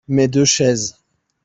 Mes 0.07 0.27
deux 0.27 0.45
chaises. 0.45 0.95